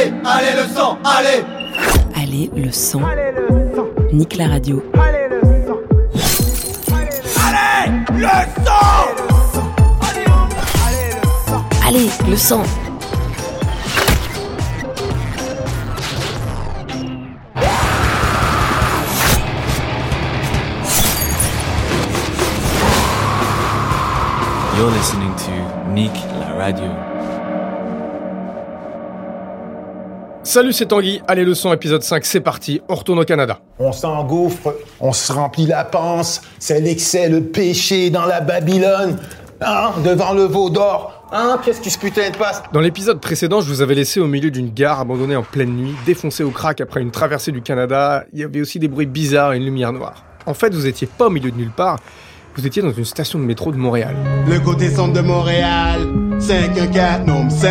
[0.00, 1.44] Allez, allez le sang, allez
[2.16, 3.02] Allez le sang.
[4.12, 4.82] Nique la radio.
[4.94, 5.76] Allez le sang
[11.86, 12.62] Allez le sang.
[24.78, 27.09] You're listening to Nick la radio.
[30.50, 31.22] Salut, c'est Tanguy.
[31.28, 32.80] Allez, le son, épisode 5, c'est parti.
[32.88, 33.60] On retourne au Canada.
[33.78, 39.16] On s'engouffre, on se remplit la panse, c'est l'excès, le péché dans la Babylone,
[39.60, 41.28] hein, devant le veau d'or.
[41.30, 42.64] Hein, qu'est-ce qui se putain de passe?
[42.72, 45.94] Dans l'épisode précédent, je vous avais laissé au milieu d'une gare abandonnée en pleine nuit,
[46.04, 48.24] défoncée au crack après une traversée du Canada.
[48.32, 50.24] Il y avait aussi des bruits bizarres et une lumière noire.
[50.46, 52.00] En fait, vous étiez pas au milieu de nulle part.
[52.56, 54.16] Vous étiez dans une station de métro de Montréal.
[54.48, 56.00] Le côté centre de Montréal,
[56.40, 57.68] 514, nom 5,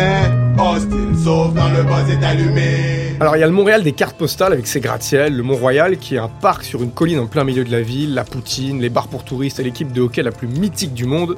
[0.58, 3.16] hostile, sauf quand le buzz est allumé.
[3.20, 6.14] Alors il y a le Montréal des cartes postales avec ses gratte-ciels, le Mont-Royal qui
[6.14, 8.88] est un parc sur une colline en plein milieu de la ville, la poutine, les
[8.88, 11.36] bars pour touristes et l'équipe de hockey la plus mythique du monde.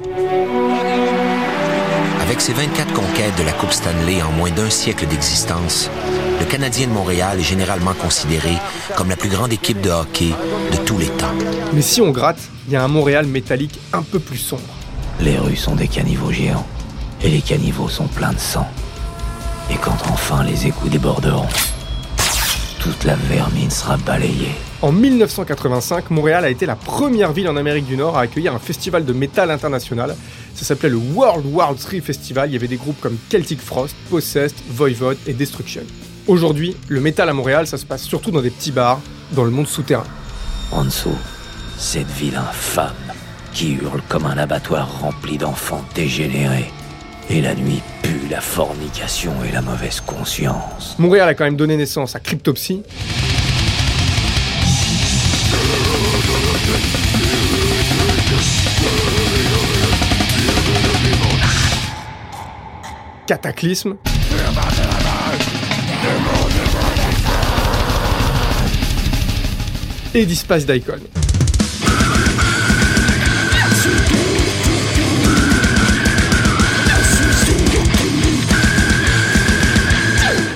[2.21, 5.89] Avec ses 24 conquêtes de la Coupe Stanley en moins d'un siècle d'existence,
[6.39, 8.53] le Canadien de Montréal est généralement considéré
[8.95, 10.31] comme la plus grande équipe de hockey
[10.71, 11.33] de tous les temps.
[11.73, 14.61] Mais si on gratte, il y a un Montréal métallique un peu plus sombre.
[15.19, 16.65] Les rues sont des caniveaux géants,
[17.23, 18.67] et les caniveaux sont pleins de sang.
[19.69, 21.47] Et quand enfin les égouts déborderont,
[22.79, 24.55] toute la vermine sera balayée.
[24.81, 28.59] En 1985, Montréal a été la première ville en Amérique du Nord à accueillir un
[28.59, 30.17] festival de métal international.
[30.53, 32.49] Ça s'appelait le World War III Festival.
[32.49, 35.83] Il y avait des groupes comme Celtic Frost, Possessed, Voivod et Destruction.
[36.27, 38.99] Aujourd'hui, le métal à Montréal, ça se passe surtout dans des petits bars,
[39.31, 40.03] dans le monde souterrain.
[40.71, 41.17] En dessous,
[41.77, 42.91] cette ville infâme
[43.53, 46.71] qui hurle comme un abattoir rempli d'enfants dégénérés.
[47.29, 50.95] Et la nuit pue la fornication et la mauvaise conscience.
[50.99, 52.83] Montréal a quand même donné naissance à Cryptopsy.
[63.25, 63.95] Cataclysme.
[70.13, 70.99] Et Dispace d'Icon.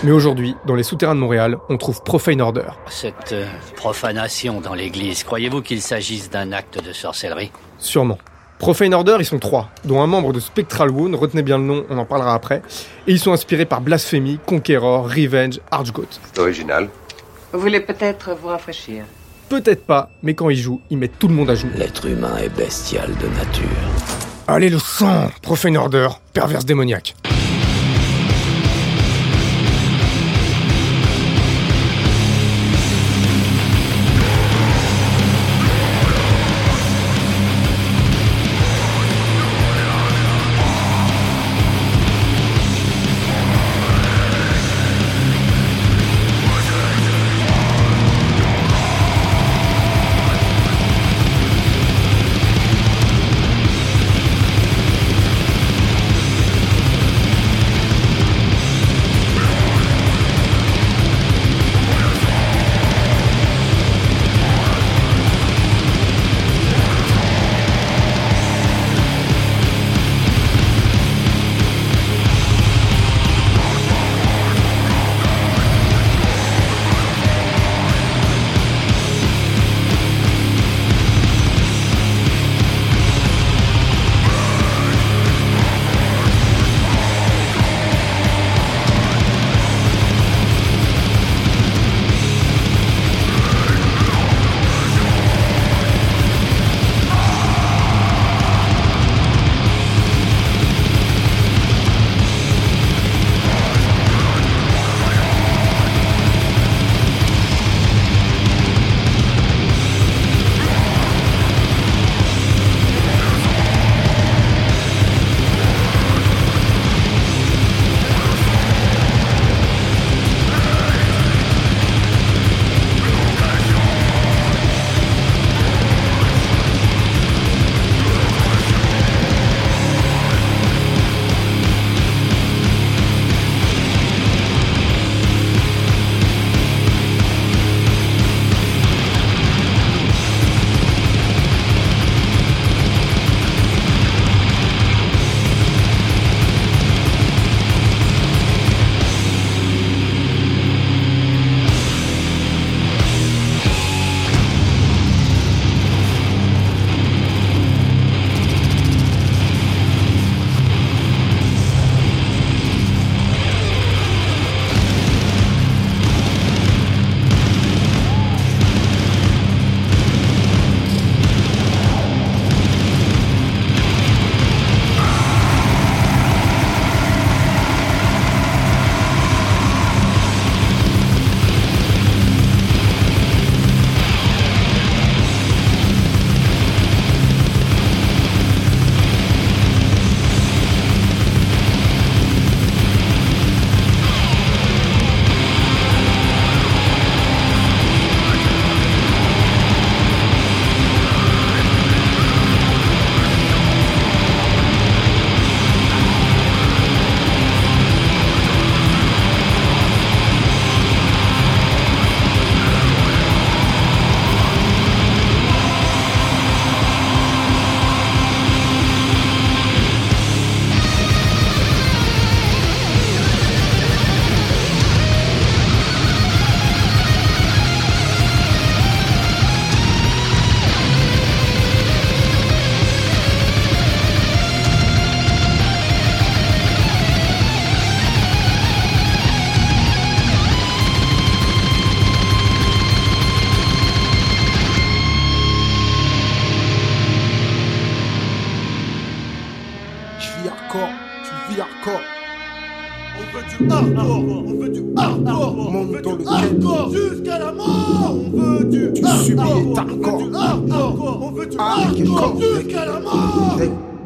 [0.08, 2.70] Mais aujourd'hui, dans les souterrains de Montréal, on trouve Profane Order.
[2.90, 3.46] Cette euh,
[3.76, 7.52] profanation dans l'église, croyez-vous qu'il s'agisse d'un acte de sorcellerie?
[7.78, 8.18] Sûrement.
[8.58, 11.86] Profane Order, ils sont trois, dont un membre de Spectral Wound, retenez bien le nom,
[11.90, 12.62] on en parlera après.
[13.06, 16.06] Et ils sont inspirés par Blasphemy, Conqueror, Revenge, Archgoat.
[16.24, 16.88] C'est original.
[17.52, 19.04] Vous voulez peut-être vous rafraîchir
[19.50, 21.74] Peut-être pas, mais quand ils jouent, ils mettent tout le monde à genoux.
[21.76, 23.68] L'être humain est bestial de nature.
[24.48, 27.14] Allez le sang Profane Order, perverse démoniaque.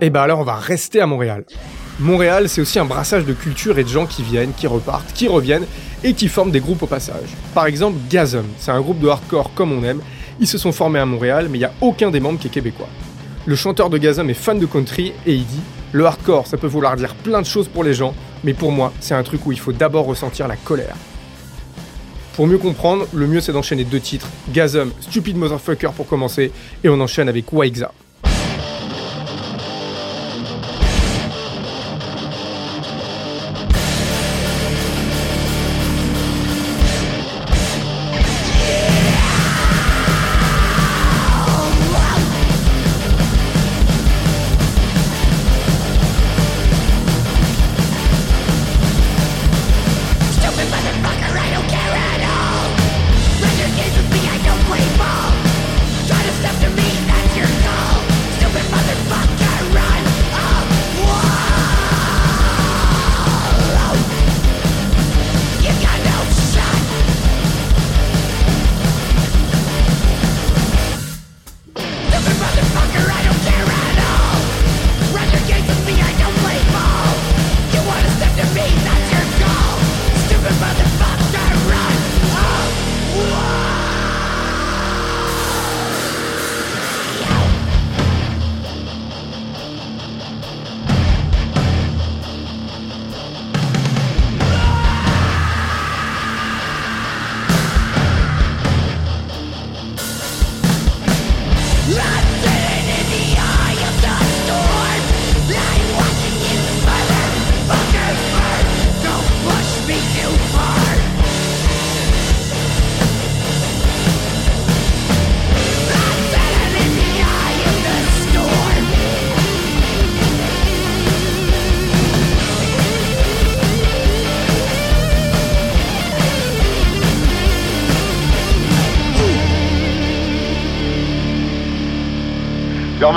[0.02, 1.46] Et bah alors on va rester à Montréal.
[2.00, 5.28] Montréal, c'est aussi un brassage de cultures et de gens qui viennent, qui repartent, qui
[5.28, 5.66] reviennent
[6.04, 7.30] et qui forment des groupes au passage.
[7.54, 10.02] Par exemple, Gazum, c'est un groupe de hardcore comme on aime.
[10.40, 12.52] Ils se sont formés à Montréal, mais il n'y a aucun des membres qui est
[12.52, 12.90] québécois.
[13.46, 16.68] Le chanteur de Gazum est fan de country et il dit Le hardcore, ça peut
[16.68, 18.14] vouloir dire plein de choses pour les gens,
[18.44, 20.96] mais pour moi, c'est un truc où il faut d'abord ressentir la colère.
[22.36, 26.52] Pour mieux comprendre, le mieux c'est d'enchaîner deux titres Gazum, Stupid Motherfucker pour commencer,
[26.84, 27.92] et on enchaîne avec Waixa.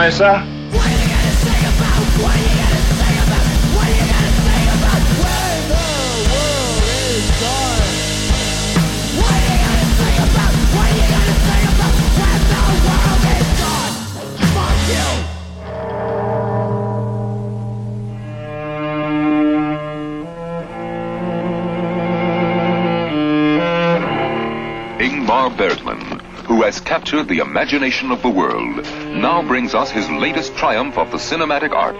[0.04, 0.42] Dormez ça
[25.00, 25.98] Ingmar Bergman,
[26.46, 28.84] who has captured the imagination of the world,
[29.14, 31.96] now brings us his latest triumph of the cinematic art.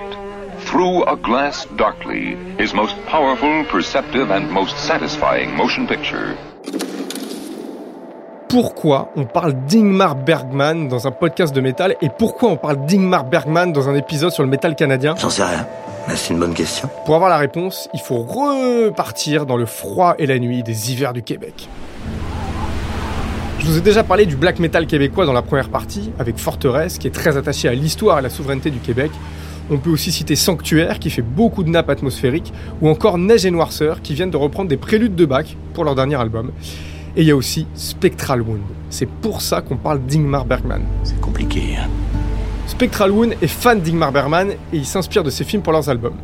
[0.66, 6.36] Through a Glass Darkly, his most powerful, perceptive, and most satisfying motion picture.
[8.48, 13.24] Pourquoi on parle d'Ingmar Bergman dans un podcast de métal et pourquoi on parle d'Ingmar
[13.24, 15.16] Bergman dans un épisode sur le métal canadien?
[15.18, 15.66] J'en sais rien,
[16.06, 16.88] mais c'est une bonne question.
[17.04, 21.12] Pour avoir la réponse, il faut repartir dans le froid et la nuit des hivers
[21.12, 21.68] du Québec.
[23.64, 26.99] Je vous ai déjà parlé du black metal québécois dans la première partie, avec Forteresse,
[26.99, 29.11] qui est très attaché à l'histoire et à la souveraineté du Québec.
[29.71, 32.52] On peut aussi citer Sanctuaire, qui fait beaucoup de nappes atmosphériques,
[32.83, 35.94] ou encore Neige et Noirceur, qui viennent de reprendre des préludes de Bach pour leur
[35.94, 36.50] dernier album.
[37.16, 38.61] Et il y a aussi Spectral Wound.
[38.90, 40.83] C'est pour ça qu'on parle d'Ingmar Bergman.
[41.02, 41.88] C'est compliqué, hein.
[42.66, 46.16] Spectral Wound est fan d'Ingmar Bergman et il s'inspire de ses films pour leurs albums.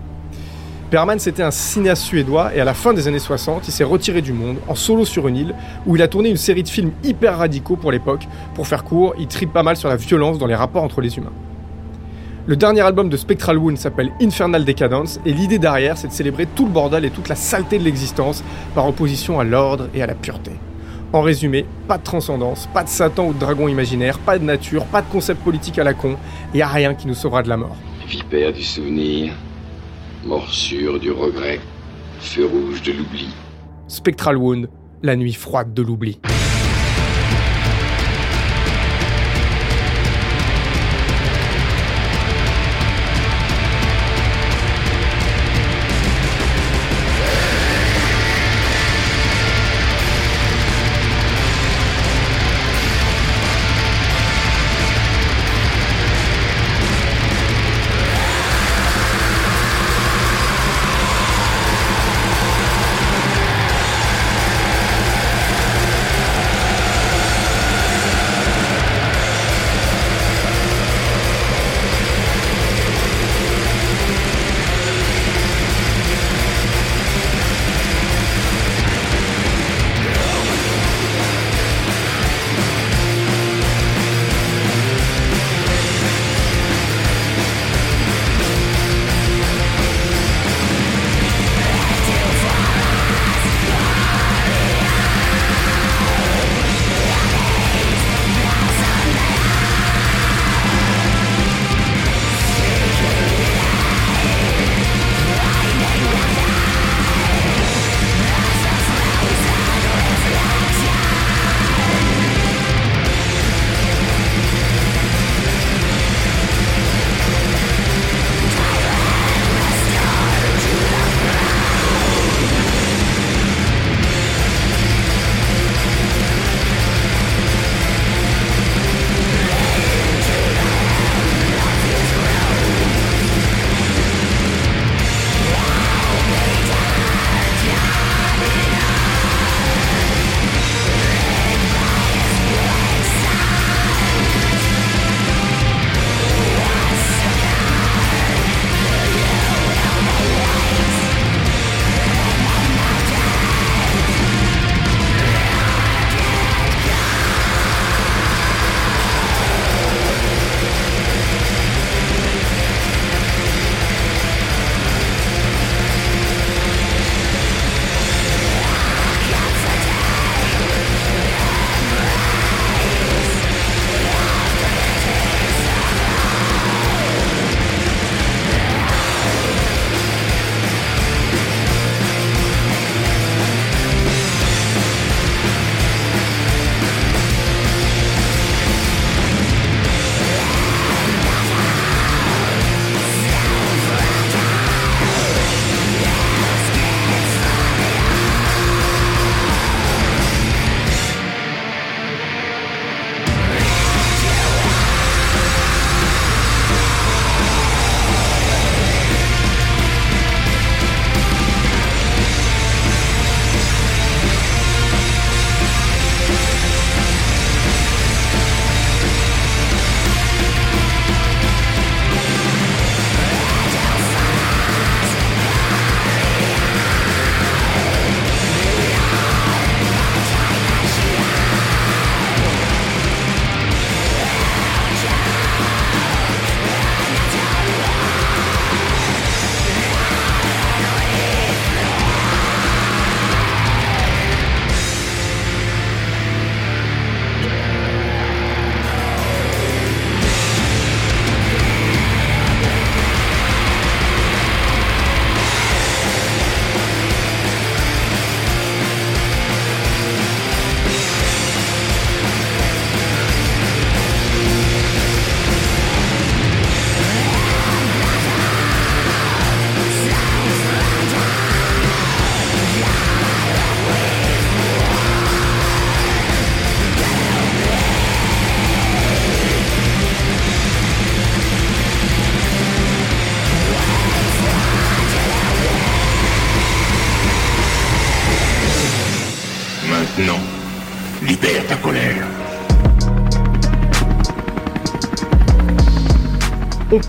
[0.91, 4.23] Bergman, c'était un cinéaste suédois et à la fin des années 60, il s'est retiré
[4.23, 5.55] du monde en solo sur une île
[5.87, 8.27] où il a tourné une série de films hyper radicaux pour l'époque.
[8.57, 11.17] Pour faire court, il tripe pas mal sur la violence dans les rapports entre les
[11.17, 11.33] humains.
[12.47, 16.47] Le dernier album de Spectral Wound s'appelle Infernal Decadence et l'idée derrière, c'est de célébrer
[16.47, 18.43] tout le bordel et toute la saleté de l'existence
[18.75, 20.51] par opposition à l'ordre et à la pureté.
[21.13, 24.87] En résumé, pas de transcendance, pas de Satan ou de dragon imaginaire, pas de nature,
[24.87, 26.17] pas de concept politique à la con,
[26.53, 27.77] et a rien qui nous sauvera de la mort.
[28.09, 29.35] Vipère du souvenir,
[30.25, 31.61] morsure du regret,
[32.21, 33.29] feu rouge de l'oubli.
[33.89, 34.69] Spectral Wound,
[35.03, 36.21] la nuit froide de l'oubli.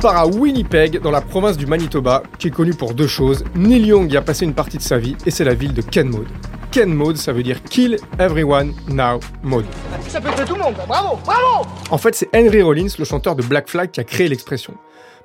[0.02, 3.44] Part à Winnipeg, dans la province du Manitoba, qui est connue pour deux choses.
[3.54, 5.84] Neil Young y a passé une partie de sa vie, et c'est la ville de
[5.84, 6.28] Kenmode.
[6.72, 9.66] Kenmode, ça veut dire Kill Everyone Now Mode.
[10.08, 13.36] Ça peut tuer tout le monde, bravo, bravo En fait, c'est Henry Rollins, le chanteur
[13.36, 14.74] de Black Flag, qui a créé l'expression.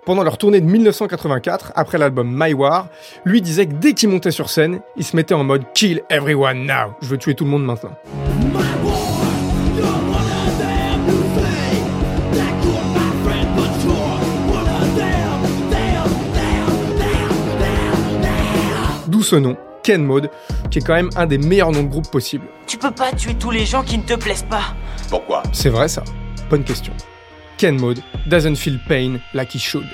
[0.04, 2.88] Pendant leur tournée de 1984, après l'album My War,
[3.25, 6.66] lui disait que dès qu'il montait sur scène, il se mettait en mode Kill Everyone
[6.66, 6.95] Now.
[7.00, 7.92] Je veux tuer tout le monde maintenant.
[19.26, 20.30] Ce nom, Ken Mode,
[20.71, 22.47] qui est quand même un des meilleurs noms de groupe possibles.
[22.66, 24.75] Tu peux pas tuer tous les gens qui ne te plaisent pas.
[25.11, 25.42] Pourquoi?
[25.52, 26.04] C'est vrai ça
[26.49, 26.92] Bonne question.
[27.59, 29.87] Ken Mode doesn't feel pain like he should.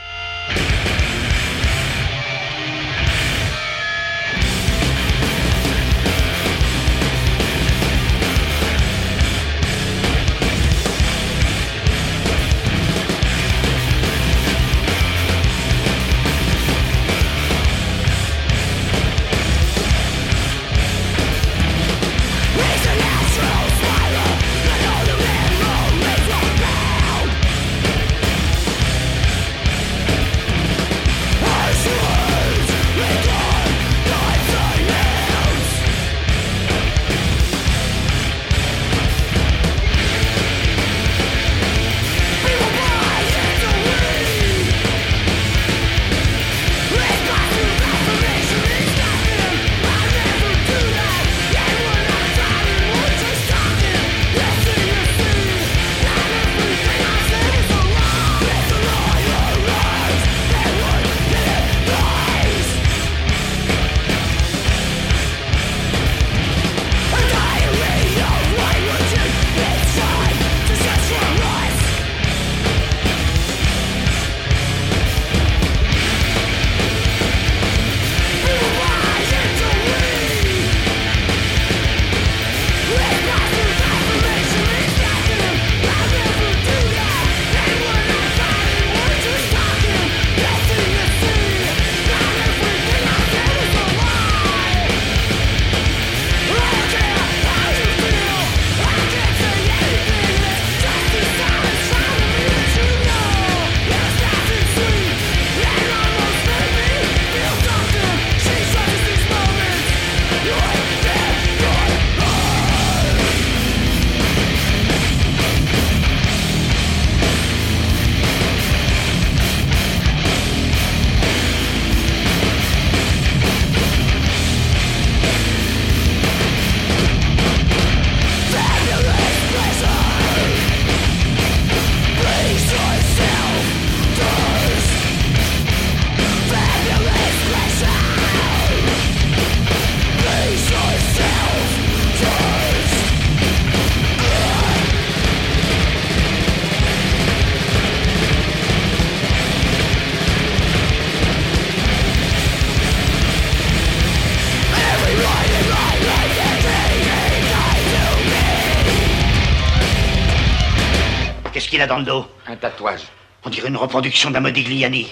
[161.88, 163.02] Dans le dos Un tatouage.
[163.44, 165.08] On dirait une reproduction d'un Modigliani.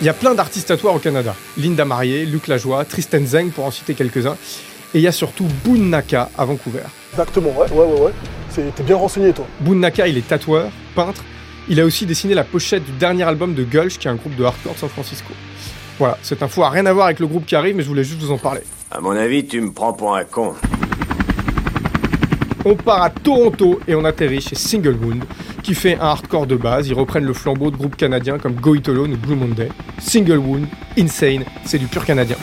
[0.00, 1.34] Il y a plein d'artistes tatoueurs au Canada.
[1.56, 4.36] Linda Marié, Luc Lajoie, Tristan Zeng pour en citer quelques-uns.
[4.94, 6.82] Et il y a surtout Boone Naka à Vancouver.
[7.12, 8.12] Exactement, ouais, ouais, ouais, ouais.
[8.50, 9.46] C'est- T'es bien renseigné, toi.
[9.60, 11.22] Boone Naka, il est tatoueur, peintre.
[11.68, 14.34] Il a aussi dessiné la pochette du dernier album de Gulch, qui est un groupe
[14.34, 15.32] de hardcore de San Francisco.
[15.98, 18.02] Voilà, cette info a rien à voir avec le groupe qui arrive, mais je voulais
[18.04, 18.62] juste vous en parler.
[18.94, 20.54] À mon avis, tu me prends pour un con.
[22.66, 25.24] On part à Toronto et on atterrit chez Single Wound,
[25.62, 26.88] qui fait un hardcore de base.
[26.88, 29.70] Ils reprennent le flambeau de groupes canadiens comme Go It ou Blue Monday.
[29.98, 30.66] Single Wound,
[30.98, 32.36] Insane, c'est du pur canadien.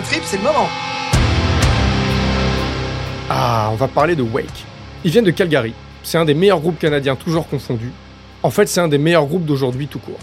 [0.00, 0.68] Un trip, c'est le moment.
[3.28, 4.64] Ah, on va parler de Wake.
[5.04, 5.74] Ils viennent de Calgary.
[6.02, 7.92] C'est un des meilleurs groupes canadiens, toujours confondus.
[8.42, 10.18] En fait, c'est un des meilleurs groupes d'aujourd'hui tout court.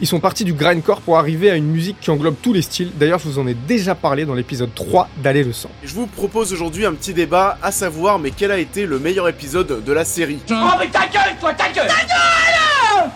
[0.00, 2.90] Ils sont partis du grindcore pour arriver à une musique qui englobe tous les styles.
[2.94, 5.70] D'ailleurs, je vous en ai déjà parlé dans l'épisode 3 d'Aller le sang.
[5.84, 9.28] Je vous propose aujourd'hui un petit débat, à savoir, mais quel a été le meilleur
[9.28, 10.40] épisode de la série?
[10.50, 12.53] Oh mais ta gueule, toi, ta gueule Ta gueule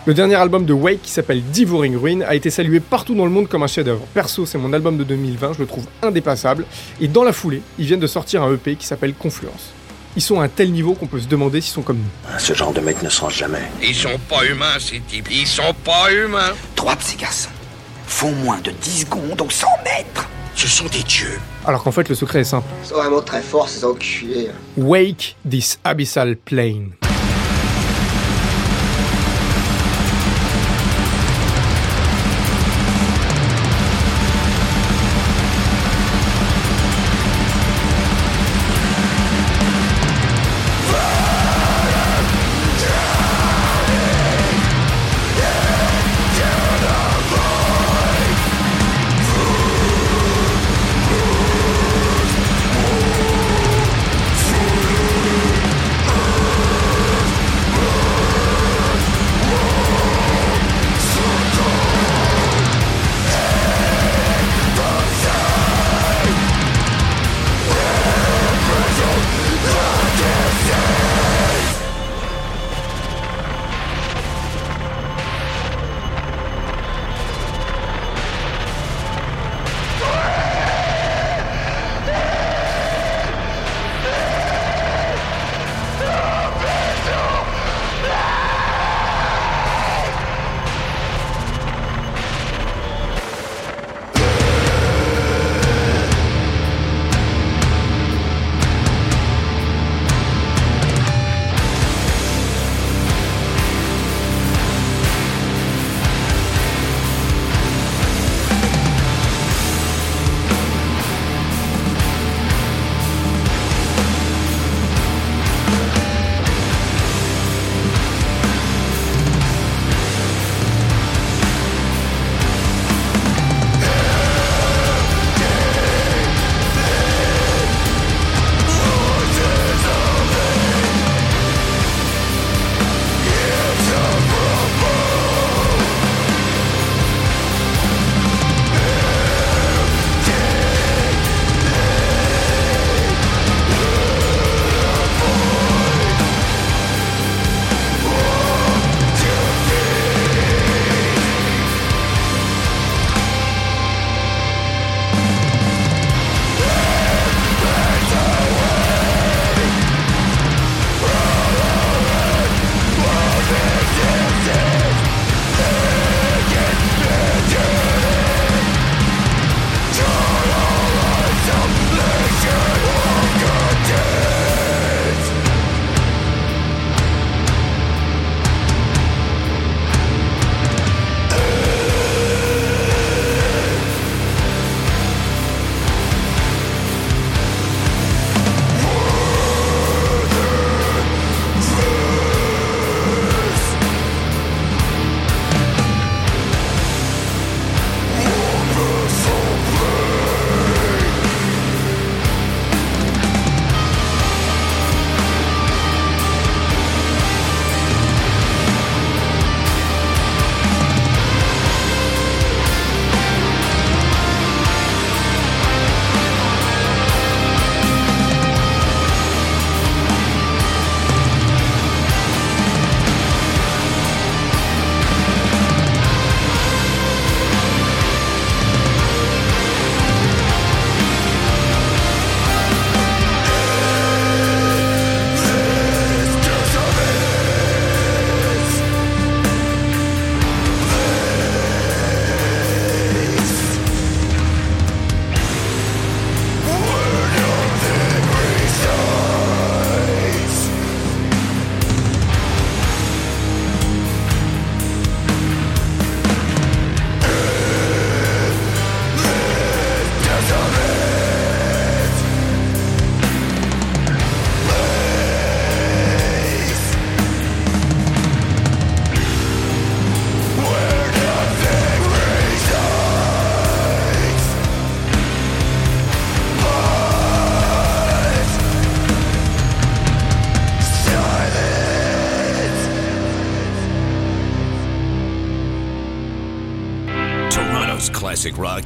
[0.05, 3.31] Le dernier album de Wake, qui s'appelle Devouring Ruin, a été salué partout dans le
[3.31, 4.05] monde comme un chef-d'œuvre.
[4.13, 6.65] Perso, c'est mon album de 2020, je le trouve indépassable.
[7.01, 9.73] Et dans la foulée, ils viennent de sortir un EP qui s'appelle Confluence.
[10.15, 12.39] Ils sont à un tel niveau qu'on peut se demander s'ils sont comme nous.
[12.39, 13.61] Ce genre de mec ne se range jamais.
[13.81, 15.29] Ils sont pas humains, ces types.
[15.31, 16.53] Ils sont pas humains.
[16.75, 17.49] Trois de ces garçons
[18.07, 20.27] font moins de 10 secondes au 100 mètres.
[20.55, 21.39] Ce sont des dieux.
[21.65, 22.67] Alors qu'en fait, le secret est simple.
[22.83, 24.49] Ils sont vraiment très forts, ces enculés.
[24.77, 26.89] Wake this abyssal plane.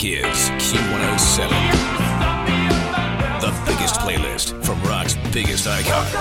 [0.03, 1.49] Classic is Q107.
[3.39, 6.13] The biggest playlist from rock's biggest icons.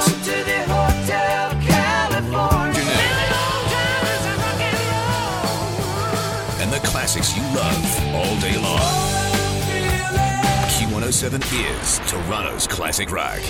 [6.60, 8.78] And the classics you love all day long.
[10.70, 11.42] Q107
[11.80, 13.40] is Toronto's classic rock.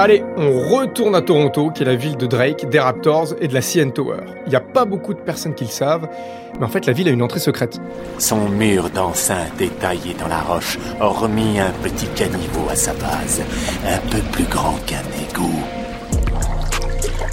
[0.00, 3.52] Allez, on retourne à Toronto, qui est la ville de Drake, des Raptors et de
[3.52, 4.20] la CN Tower.
[4.46, 6.08] Il n'y a pas beaucoup de personnes qui le savent,
[6.56, 7.80] mais en fait la ville a une entrée secrète.
[8.16, 13.42] Son mur d'enceinte est taillé dans la roche, hormis un petit caniveau à sa base,
[13.84, 15.64] un peu plus grand qu'un égout.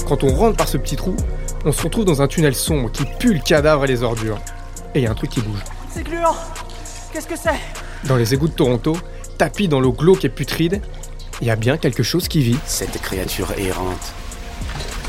[0.08, 1.16] Quand on rentre par ce petit trou,
[1.66, 4.40] on se retrouve dans un tunnel sombre qui pue le cadavre et les ordures.
[4.96, 5.64] Et il y a un truc qui bouge.
[5.92, 6.34] C'est gluant
[7.14, 8.08] Qu'est-ce que c'est?
[8.08, 8.98] Dans les égouts de Toronto,
[9.38, 10.82] tapis dans l'eau glauque et putride,
[11.42, 12.58] il y a bien quelque chose qui vit.
[12.66, 14.14] Cette créature errante,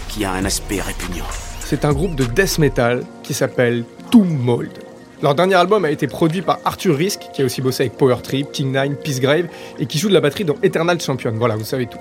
[0.08, 1.26] qui a un aspect répugnant.
[1.60, 4.70] C'est un groupe de death metal qui s'appelle Tomb Mold.
[5.22, 8.16] Leur dernier album a été produit par Arthur Risk, qui a aussi bossé avec Power
[8.22, 9.46] Trip, King Nine, Peace Grave,
[9.78, 11.32] et qui joue de la batterie dans Eternal Champion.
[11.36, 11.98] Voilà, vous savez tout.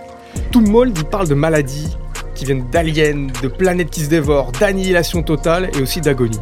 [0.52, 1.96] Tomb Mold, il parle de maladies
[2.36, 6.40] qui viennent d'aliens, de planètes qui se dévorent, d'annihilation totale et aussi d'agonie.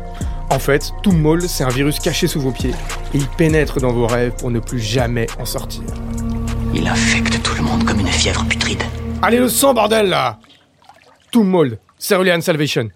[0.49, 2.73] En fait, Tomb Mold, c'est un virus caché sous vos pieds,
[3.13, 5.83] et il pénètre dans vos rêves pour ne plus jamais en sortir.
[6.75, 8.81] Il infecte tout le monde comme une fièvre putride.
[9.21, 10.39] Allez le sang, bordel, là
[11.31, 12.89] Tomb Mold, Cerulean Salvation.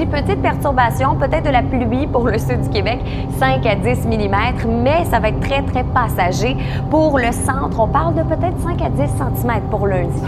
[0.00, 3.00] Lundi, petite perturbation, peut-être de la pluie pour le sud du Québec,
[3.38, 6.56] 5 à 10 mm, mais ça va être très, très passager.
[6.90, 9.10] Pour le centre, on parle de peut-être 5 à 10
[9.42, 10.22] cm pour lundi.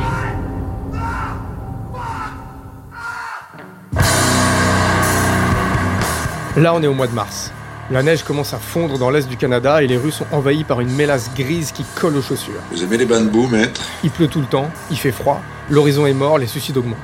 [6.56, 7.50] Là, on est au mois de mars.
[7.90, 10.80] La neige commence à fondre dans l'est du Canada et les rues sont envahies par
[10.80, 12.61] une mélasse grise qui colle aux chaussures.
[12.70, 13.80] Vous aimez les bains de boue, maître?
[14.04, 16.98] Il pleut tout le temps, il fait froid, l'horizon est mort, les suicides augmentent.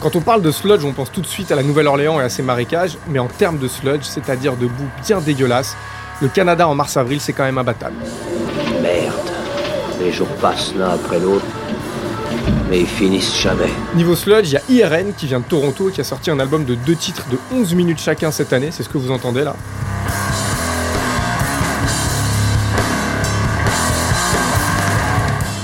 [0.00, 2.28] Quand on parle de sludge, on pense tout de suite à la Nouvelle-Orléans et à
[2.28, 5.74] ses marécages, mais en termes de sludge, c'est-à-dire de boue bien dégueulasse,
[6.20, 7.96] le Canada en mars-avril, c'est quand même imbattable.
[8.82, 9.14] Merde.
[9.98, 11.46] Les jours passent l'un après l'autre,
[12.68, 13.70] mais ils finissent jamais.
[13.94, 16.38] Niveau sludge, il y a IRN qui vient de Toronto et qui a sorti un
[16.38, 19.44] album de deux titres de 11 minutes chacun cette année, c'est ce que vous entendez
[19.44, 19.56] là.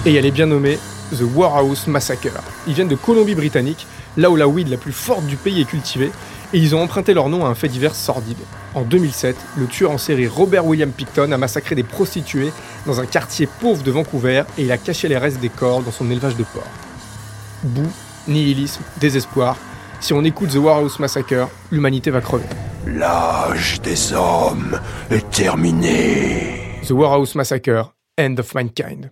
[0.07, 0.79] Et elle est bien nommée
[1.13, 2.43] The Warhouse Massacre.
[2.67, 3.87] Ils viennent de Colombie-Britannique,
[4.17, 6.11] là où la weed la plus forte du pays est cultivée,
[6.53, 8.39] et ils ont emprunté leur nom à un fait divers sordide.
[8.75, 12.53] En 2007, le tueur en série Robert William Picton a massacré des prostituées
[12.87, 15.91] dans un quartier pauvre de Vancouver et il a caché les restes des corps dans
[15.91, 16.65] son élevage de porcs.
[17.63, 17.91] Boue,
[18.29, 19.57] nihilisme, désespoir.
[20.01, 22.45] Si on écoute The Warhouse Massacre, l'humanité va crever.
[22.87, 26.81] L'âge des hommes est terminé.
[26.87, 29.11] The Warhouse Massacre, End of Mankind.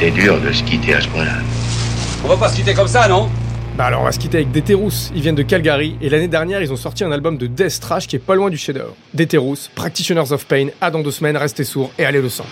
[0.00, 1.34] C'est dur de se quitter à ce point-là.
[2.24, 3.28] On va pas se quitter comme ça, non?
[3.76, 6.62] Bah alors on va se quitter avec Deterous, ils viennent de Calgary et l'année dernière
[6.62, 8.96] ils ont sorti un album de death trash qui est pas loin du chef-d'œuvre.
[9.74, 12.46] Practitioners of Pain, à dans deux semaines, restez sourds et allez le sang.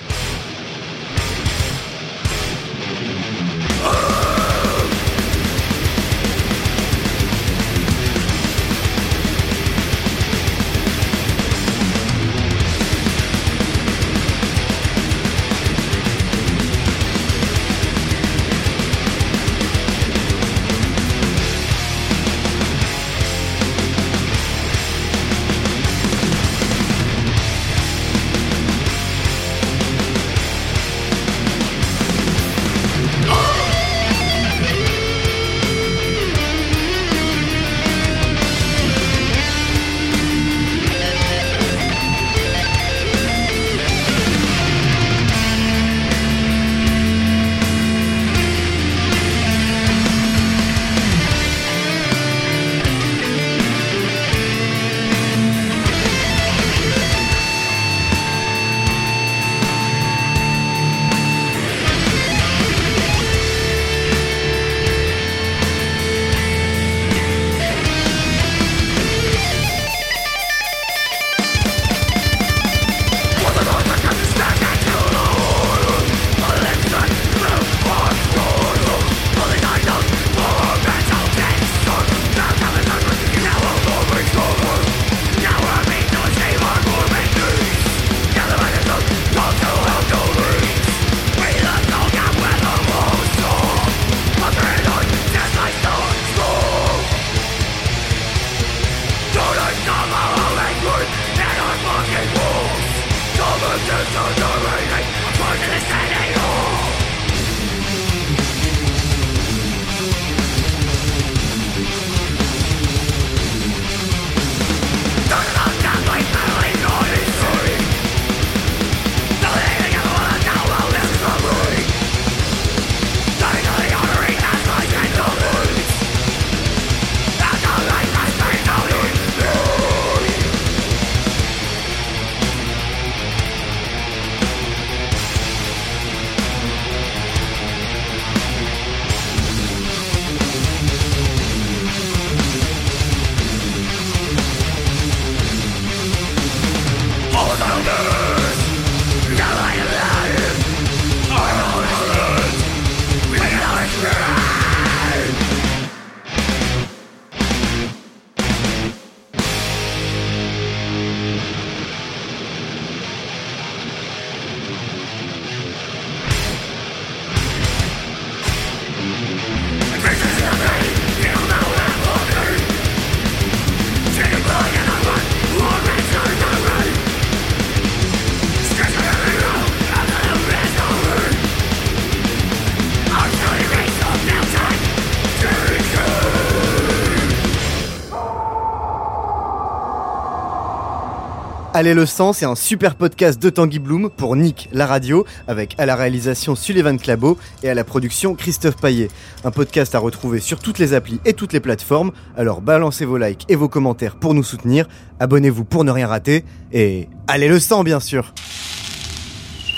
[191.89, 195.75] Allez le sang, c'est un super podcast de Tanguy Bloom pour Nick, la radio, avec
[195.79, 199.09] à la réalisation Sullivan Clabot et à la production Christophe Paillet.
[199.43, 203.17] Un podcast à retrouver sur toutes les applis et toutes les plateformes, alors balancez vos
[203.17, 204.87] likes et vos commentaires pour nous soutenir,
[205.19, 208.35] abonnez-vous pour ne rien rater, et allez le sang bien sûr.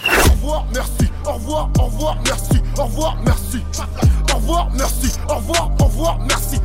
[0.05, 3.59] Au revoir, merci, au revoir, au revoir, merci, au revoir, merci,
[4.33, 6.59] au revoir, merci, au revoir, au revoir, merci.